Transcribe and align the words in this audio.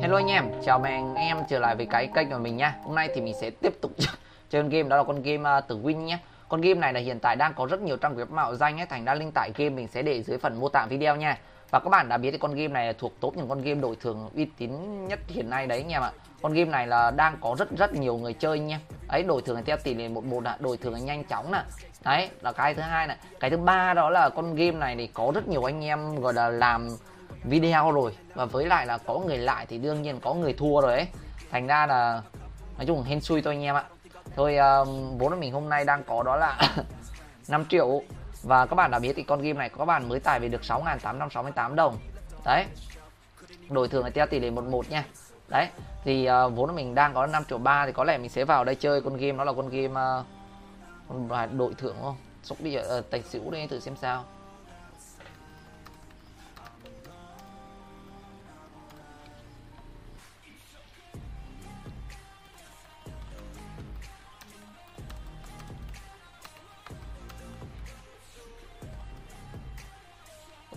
Hello 0.00 0.16
anh 0.16 0.30
em, 0.30 0.50
chào 0.64 0.78
mừng 0.78 0.90
anh 0.92 1.14
em 1.14 1.36
trở 1.48 1.58
lại 1.58 1.76
với 1.76 1.86
cái 1.86 2.08
kênh 2.14 2.30
của 2.30 2.38
mình 2.38 2.56
nha 2.56 2.74
Hôm 2.84 2.94
nay 2.94 3.08
thì 3.14 3.20
mình 3.20 3.34
sẽ 3.40 3.50
tiếp 3.50 3.80
tục 3.80 3.92
chơi 4.50 4.62
game 4.62 4.82
đó 4.82 4.96
là 4.96 5.04
con 5.04 5.22
game 5.22 5.58
uh, 5.58 5.68
tử 5.68 5.78
win 5.78 5.96
nhé 5.96 6.18
Con 6.48 6.60
game 6.60 6.80
này 6.80 6.92
là 6.92 7.00
hiện 7.00 7.18
tại 7.20 7.36
đang 7.36 7.54
có 7.54 7.66
rất 7.66 7.80
nhiều 7.80 7.96
trang 7.96 8.16
web 8.16 8.26
mạo 8.30 8.54
danh 8.54 8.80
ấy 8.80 8.86
Thành 8.86 9.04
ra 9.04 9.14
link 9.14 9.34
tải 9.34 9.50
game 9.56 9.70
mình 9.70 9.88
sẽ 9.88 10.02
để 10.02 10.22
dưới 10.22 10.38
phần 10.38 10.60
mô 10.60 10.68
tả 10.68 10.86
video 10.86 11.16
nha. 11.16 11.38
Và 11.70 11.80
các 11.80 11.90
bạn 11.90 12.08
đã 12.08 12.16
biết 12.16 12.30
thì 12.30 12.38
con 12.38 12.54
game 12.54 12.68
này 12.68 12.94
thuộc 12.94 13.20
top 13.20 13.36
những 13.36 13.48
con 13.48 13.62
game 13.62 13.80
đổi 13.80 13.96
thưởng 14.00 14.30
uy 14.34 14.44
tín 14.58 14.70
nhất 15.08 15.18
hiện 15.28 15.50
nay 15.50 15.66
đấy 15.66 15.78
anh 15.78 15.92
em 15.92 16.02
ạ. 16.02 16.12
Con 16.42 16.52
game 16.52 16.70
này 16.70 16.86
là 16.86 17.10
đang 17.10 17.36
có 17.40 17.56
rất 17.58 17.76
rất 17.76 17.94
nhiều 17.94 18.16
người 18.16 18.32
chơi 18.32 18.58
nha. 18.58 18.80
Ấy 19.08 19.22
đổi 19.22 19.42
thưởng 19.42 19.62
theo 19.66 19.76
tỷ 19.76 19.94
lệ 19.94 20.08
một 20.08 20.24
một 20.24 20.44
là 20.44 20.56
đổi 20.60 20.76
thưởng 20.76 21.04
nhanh 21.04 21.24
chóng 21.24 21.52
nè. 21.52 21.62
Đấy 22.04 22.30
là 22.40 22.52
cái 22.52 22.74
thứ 22.74 22.82
hai 22.82 23.06
này. 23.06 23.16
Cái 23.40 23.50
thứ 23.50 23.56
ba 23.56 23.94
đó 23.94 24.10
là 24.10 24.28
con 24.28 24.54
game 24.54 24.78
này 24.78 24.96
thì 24.96 25.06
có 25.06 25.32
rất 25.34 25.48
nhiều 25.48 25.68
anh 25.68 25.84
em 25.84 26.20
gọi 26.20 26.34
là 26.34 26.48
làm 26.48 26.88
video 27.46 27.92
rồi. 27.92 28.16
Và 28.34 28.44
với 28.44 28.66
lại 28.66 28.86
là 28.86 28.98
có 28.98 29.18
người 29.18 29.38
lại 29.38 29.66
thì 29.66 29.78
đương 29.78 30.02
nhiên 30.02 30.20
có 30.20 30.34
người 30.34 30.52
thua 30.52 30.80
rồi 30.80 30.92
ấy. 30.92 31.06
Thành 31.50 31.66
ra 31.66 31.86
là 31.86 32.22
nói 32.76 32.86
chung 32.86 33.02
hên 33.02 33.20
xui 33.20 33.42
thôi 33.42 33.54
anh 33.54 33.62
em 33.62 33.74
ạ. 33.74 33.84
Thôi 34.36 34.56
um, 34.56 35.18
vốn 35.18 35.30
của 35.30 35.36
mình 35.36 35.52
hôm 35.52 35.68
nay 35.68 35.84
đang 35.84 36.04
có 36.04 36.22
đó 36.22 36.36
là 36.36 36.58
5 37.48 37.64
triệu. 37.68 38.02
Và 38.42 38.66
các 38.66 38.74
bạn 38.74 38.90
đã 38.90 38.98
biết 38.98 39.12
thì 39.16 39.22
con 39.22 39.42
game 39.42 39.58
này 39.58 39.68
các 39.68 39.84
bạn 39.84 40.08
mới 40.08 40.20
tải 40.20 40.40
về 40.40 40.48
được 40.48 40.60
6.868 40.62 41.74
đồng. 41.74 41.98
Đấy. 42.44 42.66
Đổi 43.70 43.88
thường 43.88 44.04
là 44.04 44.10
theo 44.10 44.26
tỷ 44.26 44.40
lệ 44.40 44.50
11 44.50 44.90
nha. 44.90 45.04
Đấy. 45.48 45.68
Thì 46.04 46.28
uh, 46.30 46.52
vốn 46.56 46.68
của 46.68 46.76
mình 46.76 46.94
đang 46.94 47.14
có 47.14 47.26
5 47.26 47.44
triệu 47.48 47.58
ba 47.58 47.86
thì 47.86 47.92
có 47.92 48.04
lẽ 48.04 48.18
mình 48.18 48.30
sẽ 48.30 48.44
vào 48.44 48.64
đây 48.64 48.74
chơi 48.74 49.00
con 49.00 49.16
game. 49.16 49.38
Đó 49.38 49.44
là 49.44 49.52
con 49.52 49.68
game 49.68 50.20
uh, 50.20 50.26
con 51.08 51.58
đội 51.58 51.74
thưởng 51.78 51.96
không? 52.02 52.16
Sốc 52.42 52.60
đi 52.60 52.74
ở 52.74 52.82
ờ, 52.82 52.98
uh, 52.98 53.10
tài 53.10 53.22
xỉu 53.22 53.50
đây 53.50 53.66
thử 53.66 53.80
xem 53.80 53.96
sao. 53.96 54.24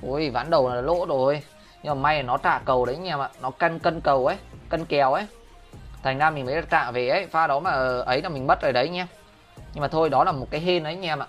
Ui 0.01 0.29
ván 0.29 0.49
đầu 0.49 0.69
là 0.69 0.81
lỗ 0.81 1.05
rồi. 1.05 1.43
Nhưng 1.83 1.95
mà 1.95 2.01
may 2.01 2.15
là 2.15 2.21
nó 2.21 2.37
trả 2.37 2.59
cầu 2.59 2.85
đấy 2.85 2.95
anh 2.95 3.05
em 3.05 3.19
ạ. 3.19 3.29
Nó 3.41 3.51
cân 3.51 3.79
cân 3.79 4.01
cầu 4.01 4.27
ấy, 4.27 4.37
cân 4.69 4.85
kèo 4.85 5.13
ấy. 5.13 5.27
Thành 6.03 6.17
ra 6.17 6.29
mình 6.29 6.45
mới 6.45 6.61
trả 6.69 6.91
về 6.91 7.09
ấy. 7.09 7.27
Pha 7.27 7.47
đó 7.47 7.59
mà 7.59 7.71
ờ, 7.71 8.01
ấy 8.01 8.21
là 8.21 8.29
mình 8.29 8.47
mất 8.47 8.61
rồi 8.61 8.73
đấy 8.73 8.89
nhé 8.89 9.05
nhưng 9.73 9.81
mà 9.81 9.87
thôi, 9.87 10.09
đó 10.09 10.23
là 10.23 10.31
một 10.31 10.47
cái 10.51 10.61
hên 10.61 10.83
đấy 10.83 10.93
anh 10.93 11.05
em 11.05 11.19
ạ. 11.19 11.27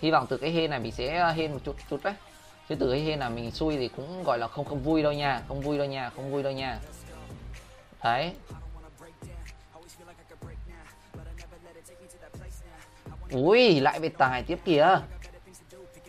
Hy 0.00 0.10
vọng 0.10 0.26
từ 0.28 0.36
cái 0.36 0.50
hên 0.50 0.70
này 0.70 0.78
mình 0.78 0.92
sẽ 0.92 1.18
ờ, 1.18 1.30
hên 1.30 1.52
một 1.52 1.58
chút 1.64 1.76
chút 1.90 2.00
đấy. 2.04 2.14
Chứ 2.68 2.74
từ 2.74 2.90
cái 2.90 3.00
hên 3.00 3.18
là 3.18 3.28
mình 3.28 3.50
xui 3.50 3.76
thì 3.76 3.88
cũng 3.88 4.22
gọi 4.24 4.38
là 4.38 4.48
không 4.48 4.64
không 4.64 4.82
vui 4.82 5.02
đâu 5.02 5.12
nha. 5.12 5.42
Không 5.48 5.60
vui 5.60 5.78
đâu 5.78 5.86
nha, 5.86 6.10
không 6.16 6.32
vui 6.32 6.42
đâu 6.42 6.52
nha. 6.52 6.78
Đấy. 8.04 8.32
Ui, 13.32 13.80
lại 13.80 14.00
về 14.00 14.08
tài 14.08 14.42
tiếp 14.42 14.58
kìa. 14.64 14.98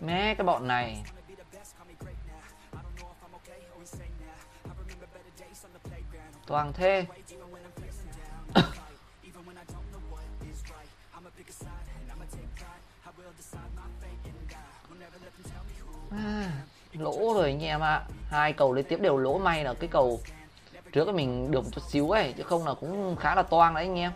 Mẹ 0.02 0.36
cái 0.36 0.46
bọn 0.46 0.68
này. 0.68 1.04
Toàn 6.48 6.74
thế 6.74 7.06
à, 16.12 16.52
lỗ 16.94 17.34
rồi 17.34 17.50
anh 17.50 17.64
em 17.64 17.80
ạ 17.80 17.94
à. 17.94 18.06
hai 18.30 18.54
cầu 18.54 18.74
liên 18.74 18.86
tiếp 18.86 19.00
đều 19.02 19.18
lỗ 19.18 19.38
may 19.38 19.64
là 19.64 19.74
cái 19.74 19.90
cầu 19.92 20.22
trước 20.92 21.06
cái 21.06 21.14
mình 21.14 21.52
được 21.52 21.64
một 21.64 21.70
chút 21.72 21.82
xíu 21.90 22.10
ấy 22.10 22.34
chứ 22.38 22.44
không 22.44 22.66
là 22.66 22.74
cũng 22.74 23.16
khá 23.16 23.36
là 23.36 23.44
toang 23.44 23.74
đấy 23.74 23.84
anh 23.84 24.00
em 24.00 24.12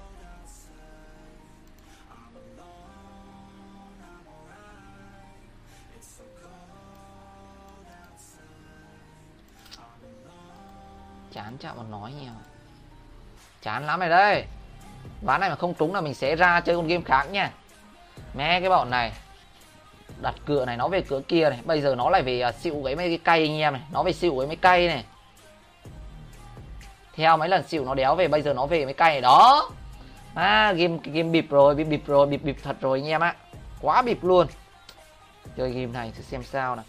chán 11.58 11.76
chạm 11.76 11.78
mà 11.78 11.98
nói 11.98 12.12
nhiều. 12.22 12.32
Chán 13.62 13.86
lắm 13.86 14.00
rồi 14.00 14.10
đây. 14.10 14.46
Ván 15.22 15.42
này 15.42 15.50
mà 15.50 15.56
không 15.56 15.74
trúng 15.74 15.94
là 15.94 16.02
mình 16.02 16.14
sẽ 16.14 16.36
ra 16.36 16.60
chơi 16.60 16.76
con 16.76 16.88
game 16.88 17.04
khác 17.06 17.24
nha. 17.32 17.52
Mẹ 18.34 18.60
cái 18.60 18.70
bọn 18.70 18.90
này. 18.90 19.12
Đặt 20.22 20.36
cửa 20.46 20.66
này 20.66 20.78
nó 20.78 20.88
về 20.88 21.02
cửa 21.02 21.22
kia 21.28 21.50
này. 21.50 21.60
Bây 21.66 21.82
giờ 21.82 21.96
nó 21.96 22.10
lại 22.10 22.22
về 22.24 22.42
à, 22.42 22.50
uh, 22.50 22.56
xịu 22.56 22.82
cái 22.86 22.96
mấy 22.96 23.08
cái 23.08 23.20
cây 23.24 23.42
anh 23.42 23.58
em 23.58 23.74
này. 23.74 23.82
Nó 23.92 24.04
về 24.04 24.14
xịu 24.14 24.36
cái 24.38 24.48
mấy 24.48 24.56
cây 24.56 24.88
này. 24.88 25.06
Theo 27.16 27.38
mấy 27.38 27.50
lần 27.50 27.68
xịu 27.68 27.86
nó 27.86 27.94
đéo 27.94 28.16
về 28.16 28.28
bây 28.28 28.42
giờ 28.42 28.54
nó 28.54 28.66
về 28.66 28.86
mấy 28.86 28.94
cây 28.94 29.10
này. 29.10 29.22
Đó. 29.22 29.72
À 30.34 30.74
game 30.74 30.98
game 31.04 31.30
bịp 31.30 31.50
rồi 31.50 31.76
bịp 31.76 31.84
bịp 31.84 32.04
rồi 32.08 32.28
bịp 32.28 32.44
bịp 32.44 32.58
thật 32.64 32.76
rồi 32.82 33.00
anh 33.00 33.08
em 33.08 33.24
ạ. 33.24 33.36
Quá 33.82 34.02
bịp 34.02 34.24
luôn. 34.24 34.48
Chơi 35.58 35.72
game 35.72 35.86
này 35.94 36.12
thử 36.16 36.24
xem 36.24 36.44
sao 36.44 36.76
nào. 36.76 36.86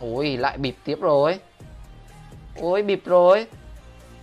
Ôi 0.00 0.36
lại 0.36 0.58
bịp 0.58 0.76
tiếp 0.84 0.98
rồi 1.00 1.38
ôi, 2.60 2.82
bịp 2.82 3.02
rồi. 3.04 3.46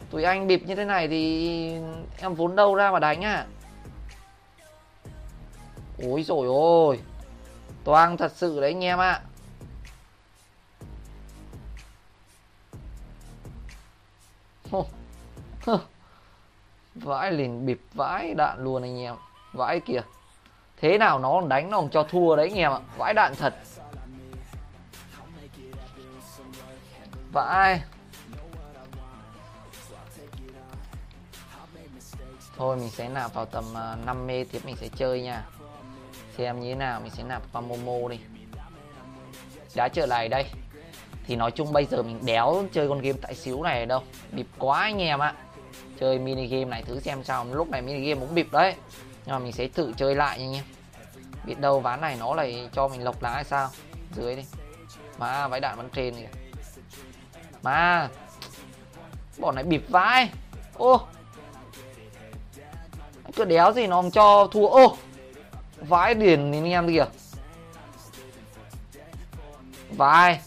Tụi 0.09 0.23
anh 0.23 0.47
bịp 0.47 0.63
như 0.65 0.75
thế 0.75 0.85
này 0.85 1.07
thì 1.07 1.75
em 2.17 2.35
vốn 2.35 2.55
đâu 2.55 2.75
ra 2.75 2.91
mà 2.91 2.99
đánh 2.99 3.21
à? 3.21 3.45
Ôi 6.03 6.23
rồi 6.23 6.47
ôi. 6.47 6.99
Toang 7.83 8.17
thật 8.17 8.31
sự 8.35 8.61
đấy 8.61 8.71
anh 8.71 8.83
em 8.83 8.99
ạ. 8.99 9.21
Vãi 16.95 17.31
liền 17.31 17.65
bịp 17.65 17.81
vãi 17.93 18.33
đạn 18.33 18.63
luôn 18.63 18.83
anh 18.83 18.99
em. 18.99 19.15
Vãi 19.53 19.79
kìa. 19.79 20.01
Thế 20.77 20.97
nào 20.97 21.19
nó 21.19 21.41
đánh, 21.41 21.69
nó 21.69 21.77
còn 21.77 21.89
cho 21.89 22.03
thua 22.03 22.35
đấy 22.35 22.47
anh 22.49 22.57
em 22.57 22.71
ạ. 22.71 22.79
Vãi 22.97 23.13
đạn 23.13 23.33
thật. 23.35 23.55
Vãi. 27.31 27.81
Thôi, 32.61 32.77
mình 32.77 32.89
sẽ 32.89 33.09
nạp 33.09 33.33
vào 33.33 33.45
tầm 33.45 33.63
à, 33.77 33.95
5 34.05 34.27
mê 34.27 34.43
tiếp 34.43 34.59
mình 34.65 34.75
sẽ 34.75 34.87
chơi 34.95 35.21
nha. 35.21 35.43
Xem 36.37 36.59
như 36.59 36.69
thế 36.69 36.75
nào, 36.75 36.99
mình 36.99 37.11
sẽ 37.11 37.23
nạp 37.23 37.41
qua 37.53 37.61
momo 37.61 38.09
đi. 38.09 38.19
Đã 39.75 39.87
trở 39.87 40.05
lại 40.05 40.29
đây. 40.29 40.45
Thì 41.27 41.35
nói 41.35 41.51
chung 41.51 41.73
bây 41.73 41.85
giờ 41.85 42.03
mình 42.03 42.19
đéo 42.25 42.63
chơi 42.71 42.89
con 42.89 43.01
game 43.01 43.19
tại 43.21 43.35
xíu 43.35 43.63
này 43.63 43.85
đâu. 43.85 44.03
Bịp 44.31 44.47
quá 44.57 44.81
anh 44.81 44.97
em 44.97 45.19
ạ. 45.19 45.33
Chơi 45.99 46.19
mini 46.19 46.47
game 46.47 46.65
này, 46.65 46.83
thử 46.83 46.99
xem 46.99 47.23
sao. 47.23 47.45
Lúc 47.51 47.69
này 47.69 47.81
mini 47.81 48.09
game 48.09 48.19
cũng 48.19 48.35
bịp 48.35 48.47
đấy. 48.51 48.75
Nhưng 49.25 49.35
mà 49.35 49.39
mình 49.39 49.51
sẽ 49.51 49.67
thử 49.67 49.93
chơi 49.97 50.15
lại 50.15 50.39
nha 50.39 50.45
anh 50.45 50.53
em 50.53 50.63
biết 51.45 51.59
đâu 51.59 51.79
ván 51.79 52.01
này 52.01 52.15
nó 52.19 52.35
lại 52.35 52.69
cho 52.73 52.87
mình 52.87 53.03
lộc 53.03 53.23
lá 53.23 53.29
hay 53.29 53.43
sao? 53.43 53.69
Dưới 54.15 54.35
đi. 54.35 54.43
Mà 55.17 55.47
váy 55.47 55.59
đạn 55.59 55.77
bắn 55.77 55.89
trên 55.89 56.15
kìa. 56.15 56.29
Mà 57.63 58.09
bọn 59.37 59.55
này 59.55 59.63
bịp 59.63 59.83
vãi. 59.89 60.29
Ô 60.77 61.07
cứ 63.41 63.45
đéo 63.45 63.73
gì 63.73 63.87
nó 63.87 64.03
cho 64.13 64.47
thua. 64.51 64.67
Ô, 64.67 64.97
vãi 65.77 66.13
điền 66.13 66.51
anh 66.51 66.65
em 66.65 66.87
kìa. 66.87 67.05
Vãi. 69.89 70.39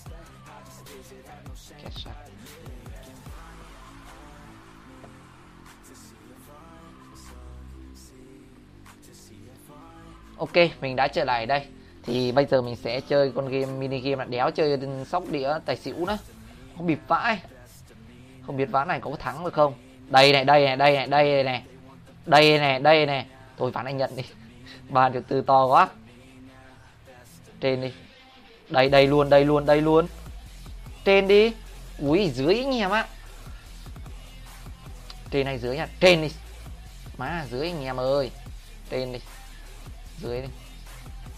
Ok, 10.37 10.53
mình 10.81 10.97
đã 10.97 11.09
trở 11.09 11.25
lại 11.25 11.47
đây. 11.47 11.67
Thì 12.03 12.33
bây 12.33 12.47
giờ 12.47 12.63
mình 12.63 12.77
sẽ 12.77 13.01
chơi 13.01 13.33
con 13.35 13.49
game, 13.49 13.67
mini 13.67 13.99
game 13.99 14.17
là 14.17 14.25
đéo 14.25 14.51
chơi 14.51 14.79
sóc 15.07 15.25
đĩa 15.31 15.53
tài 15.67 15.77
xỉu 15.77 16.07
nữa. 16.07 16.19
Không 16.77 16.87
bịp 16.87 16.99
vãi. 17.09 17.39
Không 18.47 18.57
biết 18.57 18.71
ván 18.71 18.89
này 18.89 19.01
có 19.01 19.11
thắng 19.19 19.45
được 19.45 19.53
không? 19.53 19.75
Đây 20.09 20.33
này 20.33 20.45
đây 20.45 20.65
này 20.65 20.77
đây 20.77 20.97
này 20.97 21.09
đây 21.09 21.45
này 21.45 21.63
đây 22.27 22.59
nè 22.59 22.79
đây 22.79 23.07
nè 23.07 23.27
thôi 23.59 23.71
phản 23.75 23.85
anh 23.85 23.97
nhận 23.97 24.17
đi. 24.17 24.23
Ba 24.89 25.09
được 25.09 25.29
tư 25.29 25.43
to 25.47 25.67
quá. 25.67 25.89
Trên 27.61 27.81
đi. 27.81 27.93
Đây 28.69 28.89
đây 28.89 29.07
luôn 29.07 29.31
đây 29.31 29.45
luôn 29.45 29.67
đây 29.67 29.81
luôn. 29.81 30.07
Trên 31.05 31.29
đi. 31.29 31.53
Ui 31.99 32.31
dưới 32.31 32.59
anh 32.59 32.75
em 32.75 32.91
á 32.91 33.07
trên 35.31 35.47
này 35.47 35.59
dưới 35.59 35.77
nha. 35.77 35.89
Trên 36.01 36.23
đi. 36.23 36.31
Má, 37.17 37.47
dưới 37.51 37.69
anh 37.69 37.85
em 37.85 37.97
ơi. 37.97 38.31
Trên 38.91 39.13
đi. 39.13 39.19
Dưới 40.19 40.43
đi. 40.43 40.49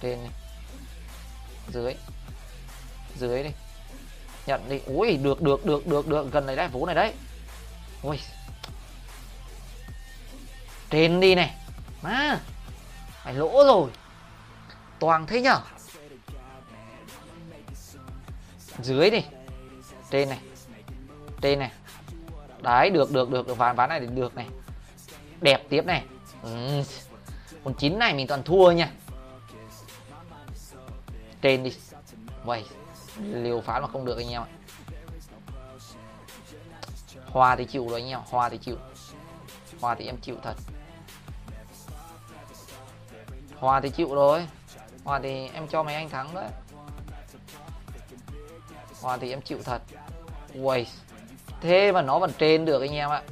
Trên 0.00 0.19
đi. 0.25 0.31
Dưới. 1.69 1.94
Dưới 3.17 3.43
đi. 3.43 3.50
Nhận 4.47 4.69
đi. 4.69 4.81
Ui 4.87 5.17
được 5.17 5.43
được 5.43 5.67
được 5.67 5.87
được 5.87 6.09
được. 6.09 6.32
Gần 6.32 6.47
này 6.47 6.56
đấy 6.56 6.69
vố 6.69 6.87
này 6.87 6.94
đấy. 6.94 7.12
Ui. 8.03 8.19
Tên 10.96 11.20
đi 11.20 11.34
này. 11.34 11.54
Má 12.02 12.38
phải 13.22 13.34
lỗ 13.34 13.64
rồi. 13.64 13.90
Toàn 14.98 15.26
thế 15.26 15.40
nhở? 15.40 15.60
Dưới 18.82 19.10
đi. 19.10 19.25
Trên 20.10 20.28
này. 20.28 20.38
Trên 21.40 21.58
này. 21.58 21.70
Đấy, 22.62 22.90
được 22.90 23.10
được 23.10 23.31
được 23.31 23.46
được. 23.46 23.58
Ván 23.58 23.76
ván 23.76 23.88
này 23.88 24.00
được 24.00 24.34
này. 24.34 24.46
Đẹp 25.40 25.62
tiếp 25.69 25.84
này. 25.84 26.04
Ừ. 26.43 26.82
còn 27.64 27.75
chín 27.75 27.98
này 27.98 28.14
mình 28.14 28.26
toàn 28.26 28.43
thua 28.43 28.70
nha. 28.70 28.90
Trên 31.43 31.62
đi. 31.62 31.75
Vậy 32.44 32.64
liều 33.19 33.60
phán 33.60 33.82
mà 33.82 33.88
không 33.88 34.04
được 34.04 34.19
anh 34.19 34.28
em 34.28 34.43
ạ. 34.43 34.48
Hoa 37.26 37.56
thì 37.56 37.64
chịu 37.64 37.88
rồi 37.88 38.00
anh 38.00 38.10
em 38.10 38.20
hoa 38.31 38.48
thì 38.48 38.58
chịu. 38.58 38.76
Hoa 39.81 39.94
thì 39.94 40.06
em 40.06 40.16
chịu 40.16 40.37
thật. 40.43 40.54
Hòa 43.58 43.81
thì 43.81 43.91
chịu 43.91 44.14
rồi. 44.14 44.47
Hòa 45.05 45.20
thì 45.23 45.49
em 45.49 45.69
cho 45.69 45.82
mấy 45.82 45.94
anh 45.94 46.08
thắng 46.08 46.35
đấy. 46.35 46.49
Hòa 49.03 49.17
thì 49.17 49.31
em 49.31 49.43
chịu 49.43 49.58
thật. 49.64 49.82
Uầy, 50.55 50.87
thế 51.61 51.93
mà 51.93 52.03
nó 52.03 52.19
vẫn 52.19 52.32
trên 52.38 52.64
được 52.64 52.81
anh 52.81 52.94
em 52.94 53.11
ạ. 53.11 53.23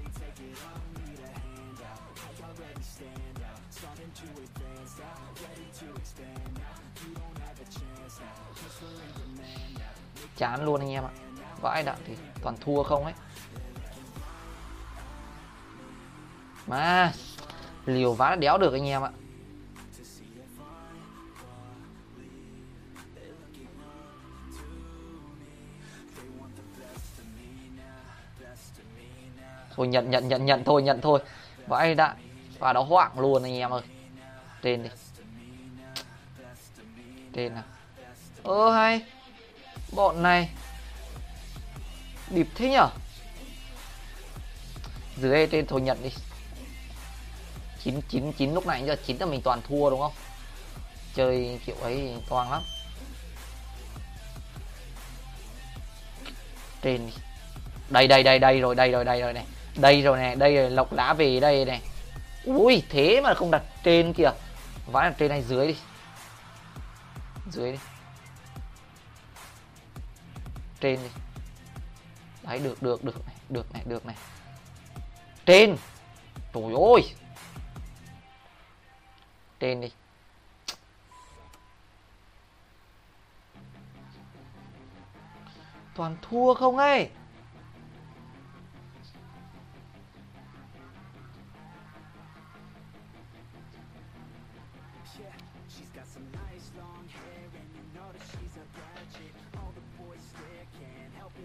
Chán 10.37 10.65
luôn 10.65 10.81
anh 10.81 10.91
em 10.91 11.05
ạ. 11.05 11.11
Vãi 11.61 11.82
đạn 11.82 11.97
thì 12.06 12.17
toàn 12.43 12.56
thua 12.61 12.82
không 12.82 13.05
ấy. 13.05 13.15
Mà, 16.67 17.12
liều 17.87 18.15
ván 18.15 18.41
đéo 18.41 18.59
được 18.59 18.73
anh 18.73 18.87
em 18.87 19.03
ạ. 19.03 19.11
Thôi, 29.76 29.88
nhận 29.88 30.11
nhận 30.11 30.29
nhận 30.29 30.47
nhận 30.47 30.65
thôi 30.65 30.82
nhận 30.82 31.00
thôi. 31.00 31.21
Vãi 31.67 31.94
đã 31.94 32.15
và 32.59 32.73
nó 32.73 32.82
hoảng 32.82 33.19
luôn 33.19 33.43
anh 33.43 33.56
em 33.56 33.71
ơi. 33.71 33.82
Trên 34.62 34.82
đi 34.82 34.88
trên 37.35 37.55
nào? 37.55 37.65
Ơ, 38.43 38.71
hay. 38.71 39.03
Bọn 39.93 40.23
này. 40.23 40.50
Bịp 42.31 42.47
thế 42.55 42.71
nhở? 42.71 42.88
Dưới 45.17 45.47
trên 45.47 45.67
thôi 45.67 45.81
nhận 45.81 46.03
đi. 46.03 46.11
Chín 47.82 48.00
chín 48.09 48.32
chín 48.32 48.55
lúc 48.55 48.67
này 48.67 48.82
giờ 48.87 48.97
chín 49.06 49.17
là 49.19 49.26
mình 49.26 49.43
toàn 49.43 49.61
thua 49.69 49.91
đúng 49.91 50.00
không? 50.00 50.12
Chơi 51.15 51.61
kiểu 51.67 51.76
ấy 51.76 52.15
toang 52.29 52.50
lắm. 52.50 52.62
Trên 56.82 57.06
đi 57.06 57.12
đây 57.91 58.09
đây 58.09 58.23
đây 58.23 58.38
đây 58.38 58.61
rồi 58.61 58.75
đây 58.75 58.91
rồi 58.91 59.05
đây 59.05 59.21
rồi 59.21 59.32
này 59.32 59.44
đây 59.76 60.03
rồi 60.03 60.19
nè 60.19 60.35
đây 60.35 60.56
rồi, 60.56 60.71
lộc 60.71 60.93
đã 60.93 61.15
về 61.15 61.41
đây 61.41 61.65
này. 61.65 61.82
Ui, 62.44 62.82
thế 62.88 63.21
mà 63.21 63.35
không 63.35 63.50
đặt 63.50 63.62
trên 63.82 64.12
kìa. 64.12 64.31
Vãi 64.87 65.11
đặt 65.11 65.17
trên 65.19 65.29
này 65.29 65.43
dưới 65.43 65.67
đi. 65.67 65.76
Dưới 67.50 67.73
đi. 67.73 67.79
Trên 70.81 70.99
đi. 71.03 71.09
Đấy, 72.43 72.59
được 72.59 72.82
được 72.82 73.05
được 73.05 73.26
này 73.26 73.35
được 73.49 73.73
này 73.73 73.82
được 73.87 74.06
này. 74.06 74.17
Trên. 75.47 75.76
Trời 76.55 76.62
ơi. 76.62 77.15
Trên 79.61 79.81
đi. 79.81 79.91
Toàn 85.97 86.17
thua 86.23 86.55
không 86.55 86.76
ấy? 86.76 87.11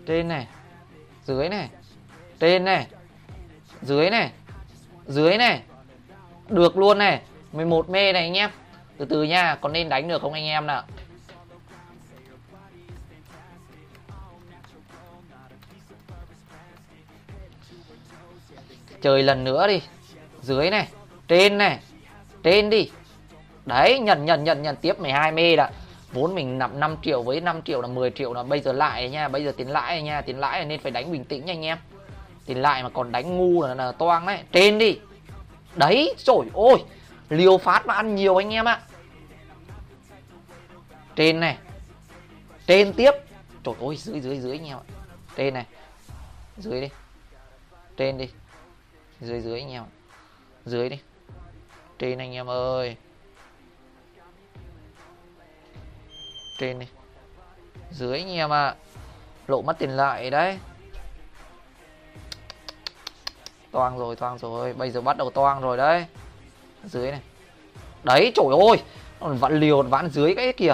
Trên 0.09 0.27
này. 0.27 0.47
Dưới 1.25 1.49
này. 1.49 1.69
Trên 2.39 2.65
này. 2.65 2.87
Dưới 3.81 4.09
này. 4.09 4.31
Dưới 5.07 5.37
này. 5.37 5.61
Được 6.47 6.77
luôn 6.77 6.97
này. 6.97 7.21
11 7.51 7.89
mê 7.89 8.13
này 8.13 8.23
anh 8.23 8.33
em 8.33 8.49
từ 8.97 9.05
từ 9.05 9.23
nha 9.23 9.55
còn 9.61 9.73
nên 9.73 9.89
đánh 9.89 10.07
được 10.07 10.21
không 10.21 10.33
anh 10.33 10.45
em 10.45 10.67
nào? 10.67 10.83
Chơi 19.01 19.23
lần 19.23 19.43
nữa 19.43 19.67
đi. 19.67 19.81
Dưới 20.41 20.69
này. 20.69 20.87
Trên 21.27 21.57
này. 21.57 21.79
Trên 22.43 22.69
đi. 22.69 22.91
Đấy, 23.65 23.99
nhận 23.99 24.25
nhận 24.25 24.43
nhận 24.43 24.61
nhận 24.61 24.75
tiếp 24.75 24.99
12 24.99 25.31
mê 25.31 25.55
đã 25.55 25.71
vốn 26.11 26.35
mình 26.35 26.57
nằm 26.57 26.79
5 26.79 26.95
triệu 27.01 27.23
với 27.23 27.41
5 27.41 27.61
triệu 27.61 27.81
là 27.81 27.87
10 27.87 28.11
triệu 28.11 28.33
là 28.33 28.43
bây 28.43 28.59
giờ 28.59 28.71
lại 28.73 29.09
nha 29.09 29.27
bây 29.27 29.43
giờ 29.43 29.51
tiền 29.57 29.69
lãi 29.69 30.01
nha 30.01 30.21
tiền 30.21 30.39
lãi 30.39 30.65
nên 30.65 30.79
phải 30.79 30.91
đánh 30.91 31.11
bình 31.11 31.25
tĩnh 31.25 31.45
nha 31.45 31.53
anh 31.53 31.65
em. 31.65 31.77
Tiền 32.45 32.61
lại 32.61 32.83
mà 32.83 32.89
còn 32.89 33.11
đánh 33.11 33.37
ngu 33.37 33.63
là, 33.63 33.73
là 33.73 33.91
toang 33.91 34.25
đấy 34.25 34.39
trên 34.51 34.77
đi. 34.77 34.99
Đấy 35.75 36.15
trời 36.17 36.37
ơi 36.53 36.83
liều 37.29 37.57
phát 37.57 37.85
mà 37.85 37.93
ăn 37.93 38.15
nhiều 38.15 38.35
anh 38.35 38.53
em 38.53 38.65
ạ. 38.65 38.81
Trên 41.15 41.39
này 41.39 41.57
trên 42.67 42.93
tiếp. 42.93 43.11
Trời 43.63 43.75
ơi 43.81 43.95
dưới 43.95 44.19
dưới 44.21 44.39
dưới 44.39 44.51
anh 44.51 44.65
em 44.65 44.77
ạ. 44.77 44.85
Trên 45.35 45.53
này 45.53 45.65
dưới 46.57 46.81
đi. 46.81 46.89
Trên 47.97 48.17
đi 48.17 48.29
dưới 49.21 49.41
dưới 49.41 49.59
anh 49.59 49.71
em 49.71 49.83
dưới 50.65 50.89
đi. 50.89 50.99
Trên 51.99 52.17
anh 52.17 52.33
em 52.33 52.49
ơi. 52.49 52.95
Trên 56.59 56.79
này. 56.79 56.87
Dưới 57.91 58.19
anh 58.19 58.31
em 58.31 58.53
ạ. 58.53 58.65
À. 58.65 58.75
lộ 59.47 59.61
mất 59.61 59.79
tiền 59.79 59.89
lại 59.89 60.29
đấy. 60.29 60.59
Toang 63.71 63.97
rồi 63.97 64.15
toang 64.15 64.37
rồi. 64.37 64.73
Bây 64.73 64.91
giờ 64.91 65.01
bắt 65.01 65.17
đầu 65.17 65.29
toang 65.29 65.61
rồi 65.61 65.77
đấy. 65.77 66.05
Dưới 66.83 67.11
này. 67.11 67.21
Đấy, 68.03 68.31
trời 68.35 68.45
ơi. 68.69 68.83
Còn 69.19 69.37
vặn 69.37 69.59
liều 69.59 69.81
vãn 69.81 70.09
dưới 70.09 70.35
cái 70.35 70.53
kìa 70.53 70.73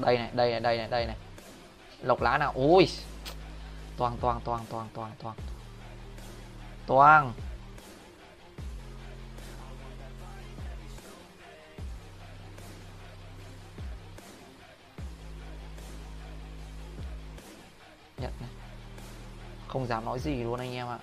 đây 0.00 0.18
này 0.18 0.30
đây 0.32 0.50
này 0.50 0.60
đây 0.60 0.76
này 0.76 0.88
đây 0.88 1.06
này. 1.06 1.16
Lộc 2.02 2.22
lá 2.22 2.38
nào. 2.38 2.52
Ui. 2.54 2.88
Toang 3.96 4.16
toang 4.20 4.40
toang 4.40 4.64
toang 4.70 4.88
toang 4.94 5.12
toang. 5.22 5.36
Toang. 6.86 7.32
Không 19.72 19.86
dám 19.86 20.04
nói 20.04 20.18
gì 20.18 20.44
luôn 20.44 20.60
anh 20.60 20.74
em 20.74 20.86
ạ. 20.86 20.98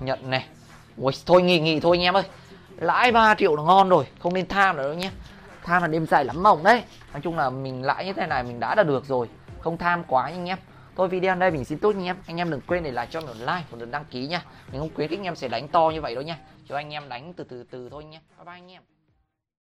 Nhận 0.00 0.30
này. 0.30 0.46
Ui, 0.96 1.12
thôi 1.26 1.42
nghỉ 1.42 1.60
nghỉ 1.60 1.80
thôi 1.80 1.96
anh 1.96 2.02
em 2.02 2.14
ơi. 2.14 2.22
Lãi 2.76 3.12
3 3.12 3.34
triệu 3.34 3.56
là 3.56 3.62
ngon 3.62 3.88
rồi 3.88 4.06
không 4.18 4.34
nên 4.34 4.48
tham 4.48 4.76
nữa 4.76 4.82
đâu 4.82 4.94
nhé. 4.94 5.10
Tham 5.62 5.82
là 5.82 5.88
đêm 5.88 6.06
dài 6.06 6.24
lắm 6.24 6.42
mộng 6.42 6.62
đấy. 6.62 6.82
Nói 7.12 7.20
chung 7.22 7.36
là 7.36 7.50
mình 7.50 7.82
lãi 7.82 8.04
như 8.06 8.12
thế 8.12 8.26
này 8.26 8.42
mình 8.42 8.60
đã 8.60 8.74
là 8.74 8.82
được 8.82 9.04
rồi. 9.06 9.28
Không 9.60 9.78
tham 9.78 10.04
quá 10.04 10.24
anh 10.24 10.48
em. 10.48 10.58
Thôi 10.96 11.08
video 11.08 11.34
đây 11.34 11.50
mình 11.50 11.64
xin 11.64 11.78
tốt 11.78 11.94
anh 11.96 12.04
em. 12.04 12.16
Anh 12.26 12.36
em 12.36 12.50
đừng 12.50 12.60
quên 12.60 12.82
để 12.82 12.90
lại 12.90 13.06
cho 13.10 13.20
mình 13.20 13.28
một 13.28 13.34
like 13.38 13.64
một 13.70 13.76
lượt 13.78 13.90
đăng 13.90 14.04
ký 14.04 14.26
nha 14.26 14.44
mình 14.72 14.80
không 14.80 14.94
khuyến 14.94 15.08
khích 15.08 15.18
anh 15.18 15.24
em 15.24 15.36
sẽ 15.36 15.48
đánh 15.48 15.68
to 15.68 15.90
như 15.94 16.00
vậy 16.00 16.14
đâu 16.14 16.24
nha 16.24 16.38
cho 16.68 16.76
anh 16.76 16.90
em 16.90 17.08
đánh 17.08 17.32
từ 17.34 17.44
từ 17.44 17.64
từ 17.70 17.88
thôi 17.90 18.04
nha 18.04 18.20
bye 18.38 18.44
bye 18.44 18.54
anh 18.54 18.72
em. 18.72 18.82